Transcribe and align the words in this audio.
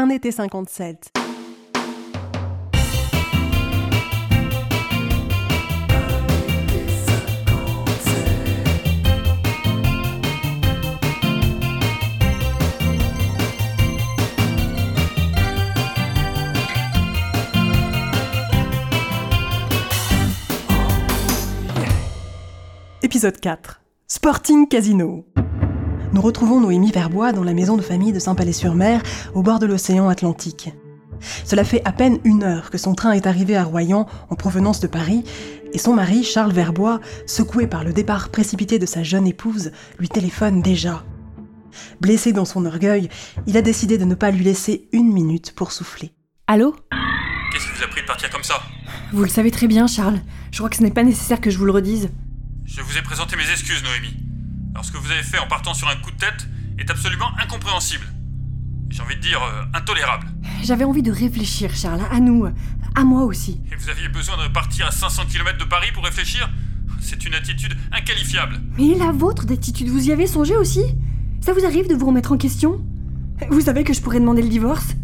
Un 0.00 0.10
été 0.10 0.30
57. 0.30 1.10
Épisode 23.02 23.40
4. 23.40 23.80
Sporting 24.06 24.68
Casino. 24.68 25.24
Nous 26.14 26.22
retrouvons 26.22 26.60
Noémie 26.60 26.90
Verbois 26.90 27.32
dans 27.32 27.44
la 27.44 27.52
maison 27.52 27.76
de 27.76 27.82
famille 27.82 28.12
de 28.12 28.18
Saint-Palais-sur-Mer, 28.18 29.02
au 29.34 29.42
bord 29.42 29.58
de 29.58 29.66
l'océan 29.66 30.08
Atlantique. 30.08 30.72
Cela 31.44 31.64
fait 31.64 31.82
à 31.84 31.92
peine 31.92 32.18
une 32.24 32.44
heure 32.44 32.70
que 32.70 32.78
son 32.78 32.94
train 32.94 33.12
est 33.12 33.26
arrivé 33.26 33.56
à 33.56 33.64
Royan 33.64 34.06
en 34.30 34.34
provenance 34.34 34.80
de 34.80 34.86
Paris, 34.86 35.24
et 35.74 35.78
son 35.78 35.94
mari, 35.94 36.24
Charles 36.24 36.52
Verbois, 36.52 37.00
secoué 37.26 37.66
par 37.66 37.84
le 37.84 37.92
départ 37.92 38.30
précipité 38.30 38.78
de 38.78 38.86
sa 38.86 39.02
jeune 39.02 39.26
épouse, 39.26 39.70
lui 39.98 40.08
téléphone 40.08 40.62
déjà. 40.62 41.04
Blessé 42.00 42.32
dans 42.32 42.46
son 42.46 42.64
orgueil, 42.64 43.10
il 43.46 43.58
a 43.58 43.62
décidé 43.62 43.98
de 43.98 44.06
ne 44.06 44.14
pas 44.14 44.30
lui 44.30 44.44
laisser 44.44 44.88
une 44.92 45.12
minute 45.12 45.52
pour 45.54 45.72
souffler. 45.72 46.12
Allô 46.46 46.74
Qu'est-ce 47.52 47.66
qui 47.66 47.72
vous 47.76 47.84
a 47.84 47.88
pris 47.88 48.00
de 48.00 48.06
partir 48.06 48.30
comme 48.30 48.44
ça 48.44 48.62
Vous 49.12 49.22
le 49.22 49.28
savez 49.28 49.50
très 49.50 49.66
bien, 49.66 49.86
Charles. 49.86 50.20
Je 50.52 50.58
crois 50.58 50.70
que 50.70 50.76
ce 50.76 50.82
n'est 50.82 50.90
pas 50.90 51.04
nécessaire 51.04 51.40
que 51.42 51.50
je 51.50 51.58
vous 51.58 51.66
le 51.66 51.72
redise. 51.72 52.08
Je 52.64 52.80
vous 52.80 52.96
ai 52.96 53.02
présenté 53.02 53.36
mes 53.36 53.50
excuses, 53.50 53.82
Noémie. 53.82 54.27
Alors 54.78 54.86
ce 54.86 54.92
que 54.92 54.98
vous 54.98 55.10
avez 55.10 55.24
fait 55.24 55.40
en 55.40 55.48
partant 55.48 55.74
sur 55.74 55.88
un 55.88 55.96
coup 55.96 56.12
de 56.12 56.16
tête 56.18 56.46
est 56.78 56.88
absolument 56.88 57.36
incompréhensible. 57.42 58.06
J'ai 58.90 59.02
envie 59.02 59.16
de 59.16 59.20
dire 59.20 59.42
euh, 59.42 59.64
intolérable. 59.74 60.28
J'avais 60.62 60.84
envie 60.84 61.02
de 61.02 61.10
réfléchir, 61.10 61.74
Charles, 61.74 62.02
à 62.12 62.20
nous, 62.20 62.46
à 62.94 63.02
moi 63.02 63.24
aussi. 63.24 63.60
Et 63.72 63.74
vous 63.74 63.88
aviez 63.88 64.08
besoin 64.08 64.36
de 64.36 64.46
partir 64.52 64.86
à 64.86 64.92
500 64.92 65.24
km 65.32 65.58
de 65.58 65.64
Paris 65.64 65.88
pour 65.92 66.04
réfléchir? 66.04 66.48
C'est 67.00 67.24
une 67.26 67.34
attitude 67.34 67.76
inqualifiable. 67.90 68.60
Mais 68.78 68.94
la 68.94 69.10
vôtre 69.10 69.46
d'attitude, 69.46 69.88
vous 69.88 70.10
y 70.10 70.12
avez 70.12 70.28
songé 70.28 70.54
aussi? 70.54 70.84
Ça 71.40 71.52
vous 71.52 71.64
arrive 71.64 71.88
de 71.88 71.96
vous 71.96 72.06
remettre 72.06 72.30
en 72.30 72.36
question? 72.38 72.80
Vous 73.50 73.62
savez 73.62 73.82
que 73.82 73.92
je 73.92 74.00
pourrais 74.00 74.20
demander 74.20 74.42
le 74.42 74.48
divorce? 74.48 74.94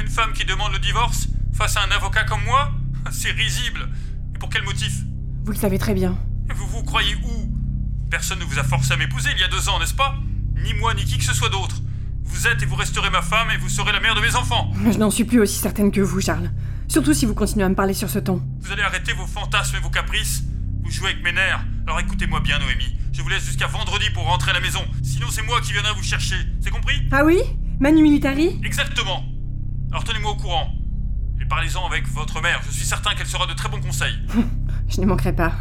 Une 0.00 0.08
femme 0.08 0.32
qui 0.32 0.46
demande 0.46 0.72
le 0.72 0.78
divorce 0.78 1.28
face 1.52 1.76
à 1.76 1.82
un 1.82 1.90
avocat 1.90 2.24
comme 2.24 2.42
moi? 2.44 2.70
C'est 3.10 3.32
risible. 3.32 3.86
Et 4.34 4.38
pour 4.38 4.48
quel 4.48 4.62
motif? 4.62 4.94
Vous 5.44 5.52
le 5.52 5.58
savez 5.58 5.76
très 5.78 5.92
bien. 5.92 6.16
Vous 6.56 6.66
vous 6.66 6.82
croyez 6.84 7.14
Personne 8.10 8.40
ne 8.40 8.44
vous 8.44 8.58
a 8.58 8.64
forcé 8.64 8.92
à 8.92 8.96
m'épouser 8.96 9.30
il 9.34 9.40
y 9.40 9.44
a 9.44 9.48
deux 9.48 9.68
ans, 9.68 9.78
n'est-ce 9.78 9.94
pas? 9.94 10.16
Ni 10.64 10.74
moi, 10.74 10.94
ni 10.94 11.04
qui 11.04 11.16
que 11.18 11.24
ce 11.24 11.32
soit 11.32 11.48
d'autre. 11.48 11.76
Vous 12.24 12.46
êtes 12.48 12.62
et 12.62 12.66
vous 12.66 12.74
resterez 12.74 13.08
ma 13.10 13.22
femme 13.22 13.48
et 13.50 13.56
vous 13.56 13.68
serez 13.68 13.92
la 13.92 14.00
mère 14.00 14.14
de 14.14 14.20
mes 14.20 14.34
enfants. 14.34 14.72
Je 14.90 14.98
n'en 14.98 15.10
suis 15.10 15.24
plus 15.24 15.40
aussi 15.40 15.58
certaine 15.58 15.90
que 15.92 16.00
vous, 16.00 16.20
Charles. 16.20 16.50
Surtout 16.88 17.14
si 17.14 17.24
vous 17.24 17.34
continuez 17.34 17.64
à 17.64 17.68
me 17.68 17.74
parler 17.74 17.94
sur 17.94 18.10
ce 18.10 18.18
ton. 18.18 18.42
Vous 18.60 18.72
allez 18.72 18.82
arrêter 18.82 19.12
vos 19.12 19.26
fantasmes 19.26 19.76
et 19.76 19.80
vos 19.80 19.90
caprices 19.90 20.42
Vous 20.82 20.90
jouez 20.90 21.10
avec 21.10 21.22
mes 21.22 21.32
nerfs. 21.32 21.64
Alors 21.86 22.00
écoutez-moi 22.00 22.40
bien, 22.40 22.58
Noémie. 22.58 22.96
Je 23.12 23.22
vous 23.22 23.28
laisse 23.28 23.44
jusqu'à 23.44 23.66
vendredi 23.68 24.10
pour 24.10 24.24
rentrer 24.24 24.50
à 24.50 24.54
la 24.54 24.60
maison. 24.60 24.80
Sinon, 25.02 25.26
c'est 25.30 25.42
moi 25.42 25.60
qui 25.60 25.72
viendrai 25.72 25.92
vous 25.94 26.02
chercher. 26.02 26.36
C'est 26.60 26.70
compris? 26.70 26.94
Ah 27.12 27.24
oui? 27.24 27.38
Manu 27.78 28.02
Militari? 28.02 28.60
Exactement. 28.64 29.24
Alors 29.90 30.04
tenez-moi 30.04 30.32
au 30.32 30.36
courant. 30.36 30.72
Et 31.40 31.44
parlez-en 31.44 31.86
avec 31.86 32.06
votre 32.08 32.42
mère. 32.42 32.60
Je 32.66 32.72
suis 32.74 32.84
certain 32.84 33.14
qu'elle 33.14 33.26
sera 33.26 33.46
de 33.46 33.54
très 33.54 33.68
bons 33.68 33.80
conseils. 33.80 34.18
Je 34.88 34.98
n'y 34.98 35.06
manquerai 35.06 35.32
pas. 35.34 35.52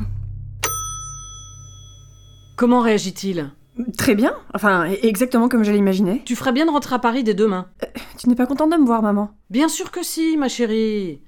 Comment 2.59 2.81
réagit-il? 2.81 3.51
Très 3.97 4.15
bien. 4.15 4.35
Enfin, 4.53 4.83
exactement 5.01 5.47
comme 5.47 5.63
je 5.63 5.71
l'imaginais. 5.71 6.21
Tu 6.25 6.35
feras 6.35 6.51
bien 6.51 6.65
de 6.65 6.71
rentrer 6.71 6.93
à 6.93 6.99
Paris 6.99 7.23
dès 7.23 7.33
demain. 7.33 7.69
Tu 8.17 8.27
n'es 8.27 8.35
pas 8.35 8.47
contente 8.47 8.69
de 8.69 8.75
me 8.75 8.85
voir, 8.85 9.01
maman? 9.01 9.31
Bien 9.49 9.69
sûr 9.69 9.91
que 9.91 10.03
si, 10.03 10.35
ma 10.35 10.49
chérie. 10.49 11.21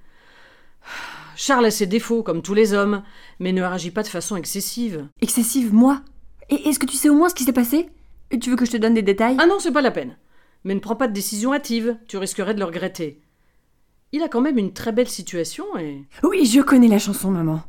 Charles 1.38 1.68
a 1.68 1.72
ses 1.72 1.86
défauts, 1.86 2.22
comme 2.22 2.42
tous 2.42 2.54
les 2.54 2.73
hommes, 2.73 3.02
mais 3.40 3.54
ne 3.54 3.62
réagit 3.62 3.92
pas 3.92 4.04
de 4.04 4.10
façon 4.10 4.36
excessive. 4.36 5.08
Excessive, 5.22 5.73
moi? 5.73 6.02
Et 6.50 6.67
est-ce 6.67 6.80
que 6.80 6.86
tu 6.86 6.98
sais 6.98 7.08
au 7.08 7.16
moins 7.16 7.30
ce 7.30 7.36
qui 7.36 7.45
s'est 7.45 7.54
passé? 7.54 7.88
Et 8.30 8.38
Tu 8.38 8.50
veux 8.50 8.58
que 8.58 8.66
je 8.66 8.72
te 8.72 8.78
donne 8.78 8.95
des 8.95 9.02
détails? 9.02 9.38
Ah 9.39 9.48
non, 9.48 9.60
c'est 9.60 9.72
pas 9.72 9.80
la 9.80 9.92
peine. 9.92 10.17
Mais 10.66 10.76
ne 10.76 10.82
prends 10.82 10.98
pas 10.98 11.08
de 11.08 11.14
décision 11.14 11.54
hâtive, 11.54 11.98
tu 12.10 12.17
risquerais 12.17 12.55
de 12.55 12.60
le 12.60 12.66
regretter. 12.66 13.22
Il 14.11 14.22
a 14.22 14.28
quand 14.28 14.42
même 14.42 14.58
une 14.58 14.73
très 14.73 14.92
belle 14.92 15.08
situation 15.08 15.64
et. 15.80 16.04
Oui, 16.23 16.45
je 16.45 16.60
connais 16.60 16.89
la 16.89 17.00
chanson, 17.00 17.32
maman. 17.32 17.61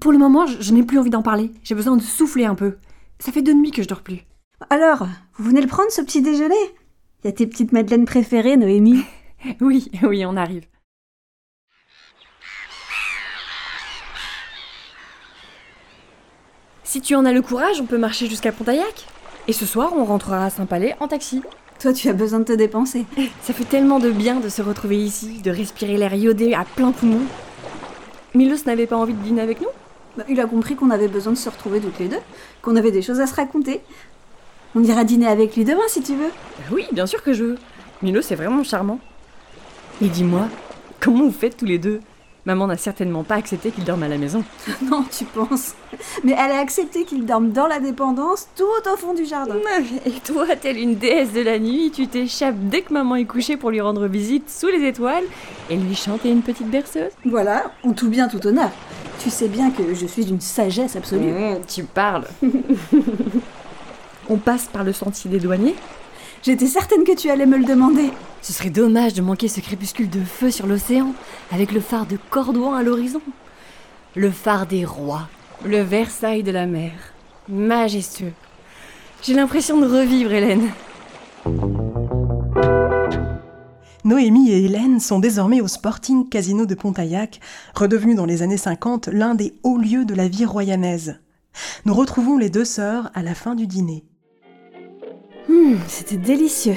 Pour 0.00 0.12
le 0.12 0.18
moment, 0.18 0.46
je, 0.46 0.62
je 0.62 0.72
n'ai 0.72 0.82
plus 0.82 0.98
envie 0.98 1.10
d'en 1.10 1.20
parler. 1.20 1.50
J'ai 1.62 1.74
besoin 1.74 1.98
de 1.98 2.02
souffler 2.02 2.46
un 2.46 2.54
peu. 2.54 2.76
Ça 3.18 3.32
fait 3.32 3.42
deux 3.42 3.54
nuits 3.54 3.70
que 3.70 3.82
je 3.82 3.88
dors 3.88 4.02
plus. 4.02 4.20
Alors, 4.70 5.06
vous 5.34 5.44
venez 5.44 5.60
le 5.60 5.66
prendre 5.66 5.90
ce 5.90 6.02
petit 6.02 6.22
déjeuner? 6.22 6.54
Y 7.24 7.28
a 7.28 7.32
tes 7.32 7.46
petites 7.46 7.72
madeleines 7.72 8.04
préférées, 8.04 8.56
Noémie 8.56 9.04
Oui, 9.60 9.90
oui, 10.02 10.24
on 10.26 10.36
arrive. 10.36 10.66
Si 16.84 17.00
tu 17.00 17.14
en 17.14 17.24
as 17.24 17.32
le 17.32 17.42
courage, 17.42 17.80
on 17.80 17.86
peut 17.86 17.98
marcher 17.98 18.28
jusqu'à 18.28 18.52
Pontaillac. 18.52 19.06
Et 19.48 19.52
ce 19.52 19.66
soir, 19.66 19.92
on 19.94 20.04
rentrera 20.04 20.44
à 20.44 20.50
Saint-Palais 20.50 20.94
en 21.00 21.08
taxi. 21.08 21.42
Toi, 21.80 21.92
tu 21.92 22.08
as 22.08 22.12
besoin 22.12 22.38
de 22.38 22.44
te 22.44 22.52
dépenser. 22.52 23.04
Ça 23.42 23.52
fait 23.52 23.64
tellement 23.64 23.98
de 23.98 24.10
bien 24.10 24.40
de 24.40 24.48
se 24.48 24.62
retrouver 24.62 24.98
ici, 24.98 25.42
de 25.42 25.50
respirer 25.50 25.96
l'air 25.96 26.14
iodé 26.14 26.54
à 26.54 26.64
plein 26.64 26.92
poumon. 26.92 27.22
Milos 28.34 28.64
n'avait 28.66 28.86
pas 28.86 28.96
envie 28.96 29.14
de 29.14 29.22
dîner 29.22 29.42
avec 29.42 29.60
nous? 29.60 29.68
Il 30.28 30.40
a 30.40 30.46
compris 30.46 30.76
qu'on 30.76 30.90
avait 30.90 31.08
besoin 31.08 31.32
de 31.32 31.38
se 31.38 31.48
retrouver 31.48 31.80
toutes 31.80 31.98
les 31.98 32.08
deux, 32.08 32.20
qu'on 32.62 32.76
avait 32.76 32.90
des 32.90 33.02
choses 33.02 33.20
à 33.20 33.26
se 33.26 33.34
raconter. 33.34 33.80
On 34.74 34.82
ira 34.82 35.04
dîner 35.04 35.26
avec 35.26 35.56
lui 35.56 35.64
demain 35.64 35.88
si 35.88 36.02
tu 36.02 36.12
veux. 36.12 36.28
Bah 36.58 36.64
Oui, 36.72 36.86
bien 36.92 37.06
sûr 37.06 37.22
que 37.22 37.32
je 37.32 37.44
veux. 37.44 37.58
Milos 38.02 38.30
est 38.30 38.34
vraiment 38.34 38.62
charmant. 38.62 39.00
Et 40.02 40.08
dis-moi, 40.08 40.48
comment 41.00 41.24
vous 41.24 41.32
faites 41.32 41.56
tous 41.56 41.64
les 41.64 41.78
deux? 41.78 42.00
Maman 42.44 42.68
n'a 42.68 42.76
certainement 42.76 43.24
pas 43.24 43.34
accepté 43.34 43.72
qu'il 43.72 43.82
dorme 43.82 44.04
à 44.04 44.08
la 44.08 44.18
maison. 44.18 44.44
Non, 44.82 45.04
tu 45.10 45.24
penses. 45.24 45.74
Mais 46.22 46.32
elle 46.32 46.52
a 46.52 46.60
accepté 46.60 47.04
qu'il 47.04 47.26
dorme 47.26 47.50
dans 47.50 47.66
la 47.66 47.80
dépendance, 47.80 48.48
tout 48.54 48.64
au 48.92 48.96
fond 48.96 49.14
du 49.14 49.24
jardin. 49.24 49.56
Et 50.04 50.12
toi, 50.24 50.46
telle 50.54 50.78
une 50.78 50.94
déesse 50.94 51.32
de 51.32 51.40
la 51.40 51.58
nuit, 51.58 51.90
tu 51.92 52.06
t'échappes 52.06 52.54
dès 52.68 52.82
que 52.82 52.92
maman 52.92 53.16
est 53.16 53.24
couchée 53.24 53.56
pour 53.56 53.70
lui 53.70 53.80
rendre 53.80 54.06
visite 54.06 54.48
sous 54.48 54.68
les 54.68 54.86
étoiles 54.86 55.24
et 55.70 55.76
lui 55.76 55.96
chanter 55.96 56.30
une 56.30 56.42
petite 56.42 56.70
berceuse? 56.70 57.10
Voilà, 57.24 57.72
en 57.82 57.92
tout 57.92 58.08
bien, 58.08 58.28
tout 58.28 58.46
honneur. 58.46 58.70
Tu 59.18 59.30
sais 59.30 59.48
bien 59.48 59.70
que 59.70 59.94
je 59.94 60.06
suis 60.06 60.24
d'une 60.24 60.40
sagesse 60.40 60.96
absolue. 60.96 61.32
Mmh, 61.32 61.60
Tu 61.66 61.84
parles. 61.84 62.26
On 64.28 64.36
passe 64.36 64.66
par 64.66 64.84
le 64.84 64.92
sentier 64.92 65.30
des 65.30 65.38
douaniers 65.38 65.74
J'étais 66.42 66.66
certaine 66.66 67.04
que 67.04 67.16
tu 67.16 67.30
allais 67.30 67.46
me 67.46 67.56
le 67.58 67.64
demander. 67.64 68.10
Ce 68.40 68.52
serait 68.52 68.70
dommage 68.70 69.14
de 69.14 69.22
manquer 69.22 69.48
ce 69.48 69.60
crépuscule 69.60 70.08
de 70.08 70.20
feu 70.20 70.50
sur 70.50 70.66
l'océan, 70.66 71.12
avec 71.50 71.72
le 71.72 71.80
phare 71.80 72.06
de 72.06 72.18
Cordouan 72.30 72.74
à 72.74 72.82
l'horizon. 72.82 73.20
Le 74.14 74.30
phare 74.30 74.66
des 74.66 74.84
rois, 74.84 75.28
le 75.64 75.80
Versailles 75.80 76.44
de 76.44 76.52
la 76.52 76.66
mer. 76.66 76.92
Majestueux. 77.48 78.32
J'ai 79.22 79.34
l'impression 79.34 79.80
de 79.80 79.86
revivre, 79.86 80.32
Hélène. 80.32 80.70
Noémie 84.06 84.52
et 84.52 84.64
Hélène 84.64 85.00
sont 85.00 85.18
désormais 85.18 85.60
au 85.60 85.66
Sporting 85.66 86.28
Casino 86.28 86.64
de 86.64 86.76
Pontaillac, 86.76 87.40
redevenu 87.74 88.14
dans 88.14 88.24
les 88.24 88.42
années 88.42 88.56
50 88.56 89.08
l'un 89.08 89.34
des 89.34 89.54
hauts 89.64 89.78
lieux 89.78 90.04
de 90.04 90.14
la 90.14 90.28
vie 90.28 90.44
royanaise. 90.44 91.18
Nous 91.86 91.92
retrouvons 91.92 92.38
les 92.38 92.48
deux 92.48 92.64
sœurs 92.64 93.10
à 93.14 93.24
la 93.24 93.34
fin 93.34 93.56
du 93.56 93.66
dîner. 93.66 94.04
Hum, 95.48 95.76
c'était 95.88 96.18
délicieux. 96.18 96.76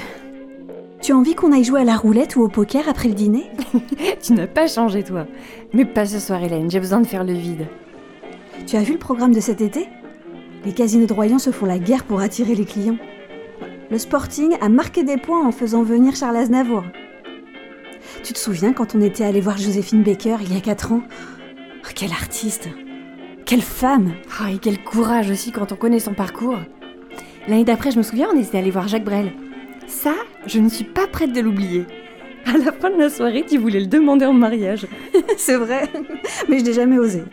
Tu 1.04 1.12
as 1.12 1.16
envie 1.16 1.36
qu'on 1.36 1.52
aille 1.52 1.64
jouer 1.64 1.82
à 1.82 1.84
la 1.84 1.98
roulette 1.98 2.36
ou 2.36 2.42
au 2.42 2.48
poker 2.48 2.90
après 2.90 3.10
le 3.10 3.14
dîner? 3.14 3.52
Tu 4.24 4.34
n'as 4.34 4.48
pas 4.48 4.66
changé, 4.66 5.04
toi. 5.04 5.28
Mais 5.72 5.86
pas 5.86 6.08
ce 6.08 6.18
soir, 6.18 6.44
Hélène. 6.44 6.72
J'ai 6.72 6.80
besoin 6.80 7.00
de 7.00 7.06
faire 7.06 7.24
le 7.24 7.34
vide. 7.34 7.68
Tu 8.66 8.76
as 8.76 8.82
vu 8.82 8.94
le 8.94 9.00
programme 9.00 9.34
de 9.34 9.40
cet 9.40 9.62
été? 9.62 9.88
Les 10.66 10.74
casinos 10.74 11.06
de 11.06 11.14
Royan 11.14 11.38
se 11.38 11.52
font 11.52 11.68
la 11.68 11.78
guerre 11.78 12.06
pour 12.06 12.22
attirer 12.22 12.56
les 12.56 12.66
clients. 12.66 12.98
Le 13.92 14.00
Sporting 14.00 14.56
a 14.62 14.70
marqué 14.70 15.04
des 15.04 15.18
points 15.18 15.46
en 15.46 15.52
faisant 15.52 15.84
venir 15.84 16.16
Charles 16.16 16.38
Aznavour. 16.38 16.84
Tu 18.24 18.33
te 18.33 18.39
souviens 18.39 18.74
quand 18.74 18.95
on 18.95 19.01
était 19.01 19.24
allé 19.24 19.42
voir 19.42 19.57
Joséphine 19.57 20.04
Baker 20.04 20.38
il 20.42 20.54
y 20.54 20.57
a 20.57 20.62
4 20.62 20.92
ans? 20.92 21.01
Oh, 21.83 21.88
Quelle 21.95 22.12
artiste 22.12 22.68
Quelle 23.45 23.62
femme 23.62 24.13
Ah, 24.39 24.51
et 24.51 24.57
quel 24.57 24.83
courage 24.83 25.31
aussi 25.31 25.51
quand 25.51 25.71
on 25.71 25.75
connaît 25.75 26.00
son 26.00 26.13
parcours. 26.13 26.57
L'année 27.48 27.63
d'après, 27.63 27.92
je 27.92 27.98
me 27.98 28.04
souviens, 28.04 28.27
on 28.33 28.39
était 28.39 28.57
allé 28.57 28.71
voir 28.71 28.88
Jacques 28.88 29.06
Brel. 29.06 29.31
Ça, 29.88 30.13
je 30.45 30.60
ne 30.60 30.69
suis 30.69 30.83
pas 30.83 31.07
prête 31.07 31.33
de 31.33 31.42
l'oublier. 31.42 31.86
À 32.45 32.57
la 32.57 32.71
fin 32.71 32.89
de 32.89 32.98
la 32.98 33.10
soirée, 33.10 33.45
tu 33.48 33.57
voulais 33.57 33.80
le 33.80 33.88
demander 33.88 34.25
en 34.25 34.33
mariage. 34.33 34.88
C'est 35.38 35.57
vrai, 35.57 35.89
mais 36.48 36.60
je 36.60 36.65
n'ai 36.65 36.74
jamais 36.74 37.00
osé. 37.00 37.24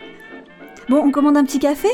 Bon, 0.89 0.97
on 1.05 1.11
commande 1.11 1.37
un 1.37 1.43
petit 1.43 1.59
café 1.59 1.89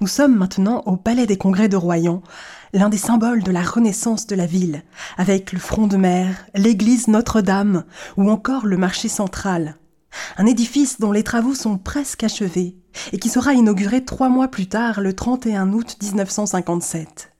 Nous 0.00 0.06
sommes 0.06 0.36
maintenant 0.36 0.82
au 0.86 0.96
Palais 0.96 1.26
des 1.26 1.36
Congrès 1.36 1.68
de 1.68 1.76
Royan, 1.76 2.22
l'un 2.72 2.88
des 2.88 2.98
symboles 2.98 3.42
de 3.42 3.50
la 3.50 3.62
renaissance 3.62 4.26
de 4.26 4.34
la 4.34 4.46
ville, 4.46 4.82
avec 5.16 5.52
le 5.52 5.58
front 5.58 5.86
de 5.86 5.96
mer, 5.96 6.46
l'église 6.54 7.08
Notre-Dame 7.08 7.84
ou 8.16 8.30
encore 8.30 8.66
le 8.66 8.76
marché 8.76 9.08
central. 9.08 9.76
Un 10.36 10.46
édifice 10.46 11.00
dont 11.00 11.12
les 11.12 11.22
travaux 11.22 11.54
sont 11.54 11.78
presque 11.78 12.24
achevés 12.24 12.76
et 13.12 13.18
qui 13.18 13.28
sera 13.28 13.52
inauguré 13.52 14.04
trois 14.04 14.28
mois 14.28 14.48
plus 14.48 14.68
tard, 14.68 15.00
le 15.00 15.12
31 15.12 15.72
août 15.72 15.96
1957. 16.02 17.32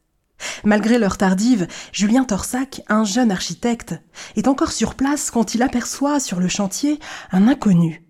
Malgré 0.64 0.98
l'heure 0.98 1.16
tardive, 1.16 1.66
Julien 1.92 2.24
Torsac, 2.24 2.82
un 2.88 3.04
jeune 3.04 3.32
architecte, 3.32 3.94
est 4.36 4.48
encore 4.48 4.72
sur 4.72 4.94
place 4.94 5.30
quand 5.30 5.54
il 5.54 5.62
aperçoit 5.62 6.20
sur 6.20 6.38
le 6.40 6.48
chantier 6.48 7.00
un 7.32 7.48
inconnu. 7.48 8.04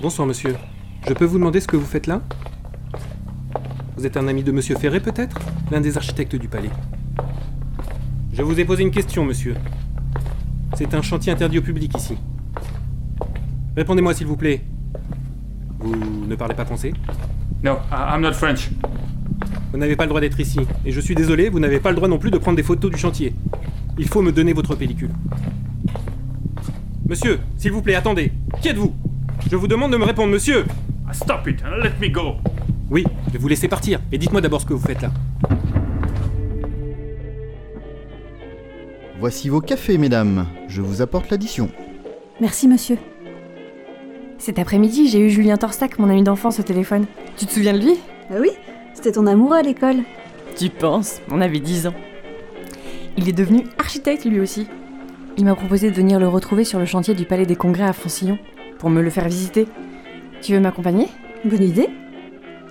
Bonsoir 0.00 0.26
monsieur. 0.26 0.56
Je 1.06 1.14
peux 1.14 1.24
vous 1.24 1.38
demander 1.38 1.60
ce 1.60 1.68
que 1.68 1.76
vous 1.76 1.86
faites 1.86 2.06
là? 2.06 2.22
Vous 4.02 4.08
êtes 4.08 4.16
un 4.16 4.26
ami 4.26 4.42
de 4.42 4.50
monsieur 4.50 4.74
Ferré 4.74 4.98
peut-être? 4.98 5.38
L'un 5.70 5.80
des 5.80 5.96
architectes 5.96 6.34
du 6.34 6.48
palais. 6.48 6.70
Je 8.32 8.42
vous 8.42 8.58
ai 8.58 8.64
posé 8.64 8.82
une 8.82 8.90
question 8.90 9.24
monsieur. 9.24 9.54
C'est 10.74 10.92
un 10.94 11.02
chantier 11.02 11.30
interdit 11.30 11.58
au 11.58 11.62
public 11.62 11.96
ici. 11.96 12.16
Répondez-moi 13.76 14.12
s'il 14.12 14.26
vous 14.26 14.36
plaît. 14.36 14.64
Vous 15.78 15.94
ne 16.26 16.34
parlez 16.34 16.56
pas 16.56 16.64
français? 16.64 16.92
No, 17.62 17.76
I'm 17.92 18.22
not 18.22 18.32
French. 18.32 18.70
Vous 19.70 19.78
n'avez 19.78 19.94
pas 19.94 20.02
le 20.02 20.08
droit 20.08 20.20
d'être 20.20 20.40
ici. 20.40 20.58
Et 20.84 20.90
je 20.90 21.00
suis 21.00 21.14
désolé, 21.14 21.48
vous 21.48 21.60
n'avez 21.60 21.78
pas 21.78 21.90
le 21.90 21.94
droit 21.94 22.08
non 22.08 22.18
plus 22.18 22.32
de 22.32 22.38
prendre 22.38 22.56
des 22.56 22.64
photos 22.64 22.90
du 22.90 22.98
chantier. 22.98 23.32
Il 23.98 24.08
faut 24.08 24.20
me 24.20 24.32
donner 24.32 24.52
votre 24.52 24.74
pellicule. 24.74 25.12
Monsieur, 27.08 27.38
s'il 27.56 27.70
vous 27.70 27.82
plaît, 27.82 27.94
attendez. 27.94 28.32
Qui 28.62 28.70
êtes-vous? 28.70 28.96
Je 29.48 29.54
vous 29.54 29.68
demande 29.68 29.92
de 29.92 29.96
me 29.96 30.04
répondre, 30.04 30.32
monsieur 30.32 30.64
Ah, 31.08 31.12
Stop 31.12 31.46
it, 31.46 31.62
and 31.64 31.84
let 31.84 31.92
me 32.00 32.12
go. 32.12 32.38
Oui, 32.92 33.06
je 33.28 33.32
vais 33.32 33.38
vous 33.38 33.48
laisser 33.48 33.68
partir. 33.68 34.00
Et 34.12 34.18
dites-moi 34.18 34.42
d'abord 34.42 34.60
ce 34.60 34.66
que 34.66 34.74
vous 34.74 34.86
faites 34.86 35.00
là. 35.00 35.10
Voici 39.18 39.48
vos 39.48 39.62
cafés, 39.62 39.96
mesdames. 39.96 40.46
Je 40.68 40.82
vous 40.82 41.00
apporte 41.00 41.30
l'addition. 41.30 41.70
Merci, 42.38 42.68
monsieur. 42.68 42.98
Cet 44.36 44.58
après-midi, 44.58 45.08
j'ai 45.08 45.20
eu 45.20 45.30
Julien 45.30 45.56
Torsac, 45.56 45.98
mon 45.98 46.10
ami 46.10 46.22
d'enfance, 46.22 46.60
au 46.60 46.62
téléphone. 46.62 47.06
Tu 47.38 47.46
te 47.46 47.52
souviens 47.52 47.72
de 47.72 47.78
lui? 47.78 47.94
Ah 48.30 48.34
oui 48.38 48.50
C'était 48.92 49.12
ton 49.12 49.26
amoureux 49.26 49.56
à 49.56 49.62
l'école. 49.62 50.02
Tu 50.54 50.68
penses? 50.68 51.22
On 51.30 51.40
avait 51.40 51.60
10 51.60 51.86
ans. 51.86 51.94
Il 53.16 53.26
est 53.26 53.32
devenu 53.32 53.64
architecte 53.78 54.26
lui 54.26 54.38
aussi. 54.38 54.66
Il 55.38 55.46
m'a 55.46 55.54
proposé 55.54 55.90
de 55.90 55.96
venir 55.96 56.20
le 56.20 56.28
retrouver 56.28 56.64
sur 56.64 56.78
le 56.78 56.84
chantier 56.84 57.14
du 57.14 57.24
Palais 57.24 57.46
des 57.46 57.56
Congrès 57.56 57.84
à 57.84 57.94
Foncillon, 57.94 58.38
pour 58.78 58.90
me 58.90 59.00
le 59.00 59.08
faire 59.08 59.28
visiter. 59.28 59.66
Tu 60.42 60.52
veux 60.52 60.60
m'accompagner? 60.60 61.08
Bonne 61.46 61.62
idée. 61.62 61.88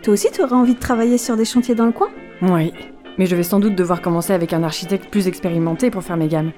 Toi 0.04 0.14
aussi, 0.14 0.30
tu 0.32 0.42
aurais 0.42 0.56
envie 0.56 0.74
de 0.74 0.80
travailler 0.80 1.20
sur 1.20 1.38
des 1.38 1.46
chantiers 1.46 1.76
dans 1.76 1.86
le 1.86 1.92
coin? 1.92 2.10
Oui. 2.42 2.74
Mais 3.20 3.28
je 3.28 3.36
vais 3.36 3.44
sans 3.44 3.60
doute 3.60 3.76
devoir 3.76 4.02
commencer 4.02 4.34
avec 4.34 4.52
un 4.52 4.64
architecte 4.64 5.12
plus 5.12 5.28
expérimenté 5.28 5.92
pour 5.92 6.02
faire 6.02 6.18
mes 6.18 6.28
gammes. 6.28 6.52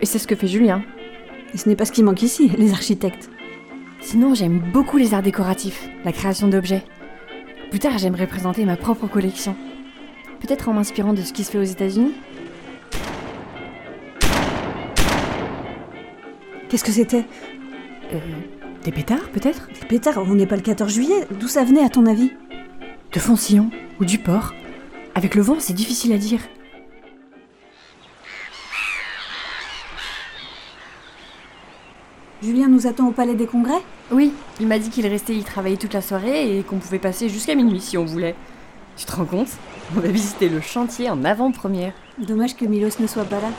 Et 0.00 0.06
c'est 0.06 0.20
ce 0.20 0.28
que 0.28 0.36
fait 0.36 0.46
Julien. 0.46 0.82
Et 1.52 1.58
ce 1.58 1.68
n'est 1.68 1.74
pas 1.74 1.84
ce 1.84 1.90
qui 1.90 2.04
manque 2.04 2.22
ici, 2.22 2.48
les 2.58 2.72
architectes. 2.72 3.28
Sinon, 4.00 4.34
j'aime 4.34 4.62
beaucoup 4.72 4.98
les 4.98 5.14
arts 5.14 5.22
décoratifs, 5.22 5.88
la 6.04 6.12
création 6.12 6.46
d'objets. 6.46 6.84
Plus 7.70 7.80
tard, 7.80 7.98
j'aimerais 7.98 8.28
présenter 8.28 8.64
ma 8.64 8.76
propre 8.76 9.08
collection. 9.08 9.56
Peut-être 10.38 10.68
en 10.68 10.74
m'inspirant 10.74 11.12
de 11.12 11.22
ce 11.22 11.32
qui 11.32 11.42
se 11.42 11.50
fait 11.50 11.58
aux 11.58 11.62
États-Unis? 11.64 12.12
Qu'est-ce 16.68 16.84
que 16.84 16.92
c'était? 16.92 17.24
Euh. 18.12 18.18
Des 18.84 18.92
pétards, 18.92 19.28
peut-être? 19.32 19.68
Des 19.80 19.86
pétards, 19.88 20.18
on 20.18 20.36
n'est 20.36 20.46
pas 20.46 20.54
le 20.54 20.62
14 20.62 20.92
juillet. 20.92 21.26
D'où 21.40 21.48
ça 21.48 21.64
venait, 21.64 21.82
à 21.82 21.88
ton 21.88 22.06
avis? 22.06 22.30
De 23.12 23.20
Foncillon 23.20 23.70
ou 24.00 24.04
du 24.04 24.18
port 24.18 24.52
Avec 25.14 25.34
le 25.34 25.42
vent, 25.42 25.56
c'est 25.58 25.72
difficile 25.72 26.12
à 26.12 26.18
dire. 26.18 26.40
Julien 32.42 32.68
nous 32.68 32.86
attend 32.86 33.08
au 33.08 33.12
Palais 33.12 33.34
des 33.34 33.46
Congrès? 33.46 33.82
Oui, 34.10 34.32
il 34.60 34.66
m'a 34.66 34.78
dit 34.78 34.90
qu'il 34.90 35.06
restait 35.06 35.34
y 35.34 35.42
travailler 35.42 35.76
toute 35.78 35.94
la 35.94 36.02
soirée 36.02 36.58
et 36.58 36.62
qu'on 36.62 36.76
pouvait 36.76 36.98
passer 36.98 37.28
jusqu'à 37.28 37.54
minuit 37.54 37.80
si 37.80 37.96
on 37.96 38.04
voulait. 38.04 38.36
Tu 38.96 39.06
te 39.06 39.16
rends 39.16 39.24
compte? 39.24 39.48
On 39.96 40.00
va 40.00 40.08
visiter 40.08 40.48
le 40.48 40.60
chantier 40.60 41.08
en 41.10 41.24
avant-première. 41.24 41.94
Dommage 42.18 42.56
que 42.56 42.66
Milos 42.66 43.00
ne 43.00 43.06
soit 43.06 43.24
pas 43.24 43.40
là. 43.40 43.50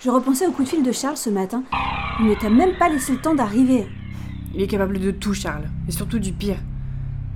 Je 0.00 0.10
repensais 0.10 0.46
au 0.46 0.52
coup 0.52 0.62
de 0.62 0.68
fil 0.68 0.82
de 0.82 0.92
Charles 0.92 1.16
ce 1.16 1.30
matin. 1.30 1.64
Il 2.20 2.26
ne 2.26 2.34
t'a 2.34 2.48
même 2.48 2.76
pas 2.78 2.88
laissé 2.88 3.12
le 3.12 3.18
temps 3.18 3.34
d'arriver. 3.34 3.86
Il 4.54 4.62
est 4.62 4.66
capable 4.68 5.00
de 5.00 5.10
tout, 5.10 5.34
Charles, 5.34 5.68
et 5.88 5.92
surtout 5.92 6.18
du 6.18 6.32
pire. 6.32 6.58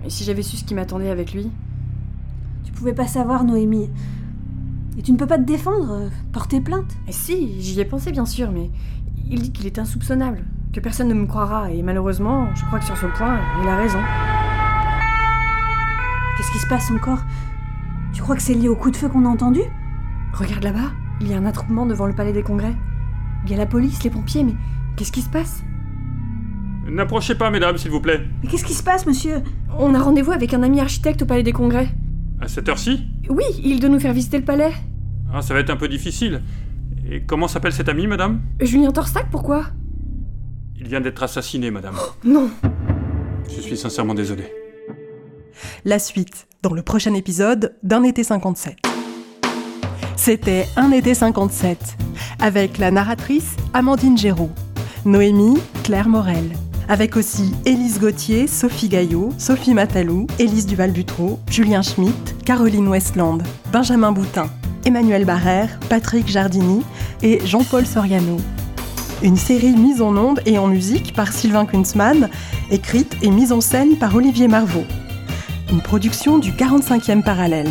Et 0.05 0.11
si 0.11 0.25
j'avais 0.25 0.43
su 0.43 0.57
ce 0.57 0.65
qui 0.65 0.75
m'attendait 0.75 1.11
avec 1.11 1.33
lui 1.35 1.51
Tu 2.65 2.73
pouvais 2.73 2.95
pas 2.95 3.07
savoir, 3.07 3.45
Noémie. 3.45 3.91
Et 4.99 5.03
tu 5.03 5.13
ne 5.13 5.17
peux 5.17 5.27
pas 5.27 5.39
te 5.39 5.45
défendre, 5.45 5.93
euh, 5.93 6.09
porter 6.33 6.61
plainte. 6.61 6.97
Et 7.07 7.13
si, 7.13 7.61
j'y 7.61 7.81
ai 7.81 7.85
pensé 7.85 8.11
bien 8.11 8.27
sûr, 8.27 8.51
mais 8.51 8.71
il 9.31 9.41
dit 9.43 9.53
qu'il 9.53 9.67
est 9.67 9.79
insoupçonnable, 9.79 10.45
que 10.73 10.81
personne 10.81 11.09
ne 11.09 11.15
me 11.15 11.27
croira, 11.27 11.71
et 11.71 11.83
malheureusement, 11.83 12.49
je 12.55 12.65
crois 12.65 12.81
que 12.81 12.85
sur 12.85 12.97
ce 12.97 13.07
point, 13.07 13.39
il 13.63 13.69
a 13.69 13.77
raison. 13.77 14.01
Qu'est-ce 16.37 16.53
qui 16.53 16.59
se 16.59 16.67
passe 16.67 16.91
encore? 16.91 17.21
Tu 18.13 18.23
crois 18.23 18.35
que 18.35 18.43
c'est 18.43 18.55
lié 18.55 18.69
au 18.69 18.77
coup 18.77 18.91
de 18.91 18.97
feu 18.97 19.09
qu'on 19.09 19.25
a 19.27 19.29
entendu? 19.29 19.61
Regarde 20.33 20.65
là-bas, 20.65 20.91
il 21.21 21.29
y 21.29 21.35
a 21.35 21.39
un 21.39 21.47
attroupement 21.47 21.87
devant 21.87 22.07
le 22.07 22.15
palais 22.15 22.33
des 22.33 22.43
congrès. 22.43 22.75
Il 23.45 23.51
y 23.51 23.55
a 23.55 23.59
la 23.59 23.67
police, 23.67 24.03
les 24.03 24.11
pompiers, 24.11 24.43
mais 24.43 24.55
qu'est-ce 24.97 25.13
qui 25.13 25.23
se 25.23 25.29
passe? 25.29 25.63
N'approchez 26.91 27.37
pas, 27.37 27.51
mesdames, 27.51 27.79
s'il 27.79 27.91
vous 27.91 28.01
plaît. 28.01 28.21
Mais 28.43 28.49
qu'est-ce 28.49 28.65
qui 28.65 28.75
se 28.75 28.83
passe, 28.83 29.07
monsieur? 29.07 29.43
On 29.79 29.95
a 29.95 30.01
rendez-vous 30.01 30.33
avec 30.33 30.55
un 30.55 30.63
ami 30.65 30.81
architecte 30.81 31.23
au 31.23 31.27
palais 31.27 31.45
des 31.45 31.53
congrès. 31.53 31.89
À 32.41 32.49
cette 32.49 32.69
heure-ci? 32.69 33.07
Oui, 33.29 33.45
il 33.63 33.79
doit 33.79 33.89
nous 33.89 34.01
faire 34.01 34.13
visiter 34.13 34.39
le 34.39 34.45
palais. 34.45 34.73
Ah, 35.33 35.41
ça 35.41 35.55
va 35.55 35.61
être 35.61 35.71
un 35.71 35.77
peu 35.77 35.87
difficile. 35.87 36.43
Et 37.09 37.23
comment 37.23 37.47
s'appelle 37.47 37.73
cet 37.73 37.89
ami, 37.89 38.09
madame? 38.09 38.41
Julien 38.61 38.91
Torsac, 38.91 39.29
pourquoi? 39.31 39.67
Il 40.77 40.89
vient 40.89 41.01
d'être 41.01 41.23
assassiné, 41.23 41.71
madame. 41.71 41.95
Non. 42.25 42.51
Je 43.49 43.61
suis 43.61 43.77
sincèrement 43.77 44.15
désolé. 44.15 44.45
La 45.85 45.99
suite 45.99 46.49
dans 46.63 46.73
le 46.73 46.83
prochain 46.83 47.15
épisode 47.15 47.77
d'Un 47.85 48.03
été 48.03 48.25
57. 48.25 48.79
C'était 50.17 50.67
Un 50.77 50.91
été 50.91 51.15
57 51.15 51.97
avec 52.41 52.79
la 52.79 52.91
narratrice 52.91 53.57
Amandine 53.75 54.19
Géraud, 54.19 54.51
Noémie 55.05 55.59
Claire 55.85 56.09
Morel, 56.09 56.51
avec 56.91 57.17
aussi 57.17 57.55
Élise 57.65 58.01
Gauthier, 58.01 58.49
Sophie 58.49 58.89
Gaillot, 58.89 59.31
Sophie 59.39 59.75
Matalou, 59.75 60.27
Élise 60.41 60.67
Duval-Butreau, 60.67 61.39
Julien 61.49 61.83
Schmitt, 61.83 62.35
Caroline 62.45 62.89
Westland, 62.89 63.45
Benjamin 63.73 64.11
Boutin, 64.11 64.51
Emmanuel 64.85 65.25
Barrère, 65.25 65.79
Patrick 65.89 66.27
Jardini 66.27 66.83
et 67.23 67.47
Jean-Paul 67.47 67.87
Soriano. 67.87 68.39
Une 69.23 69.37
série 69.37 69.77
mise 69.77 70.03
en 70.03 70.17
onde 70.17 70.41
et 70.47 70.59
en 70.59 70.67
musique 70.67 71.15
par 71.15 71.33
Sylvain 71.33 71.65
Kunzmann, 71.65 72.29
écrite 72.73 73.17
et 73.23 73.31
mise 73.31 73.53
en 73.53 73.61
scène 73.61 73.97
par 73.97 74.17
Olivier 74.17 74.49
Marvaux. 74.49 74.87
Une 75.71 75.83
production 75.83 76.39
du 76.39 76.51
45e 76.51 77.23
parallèle. 77.23 77.71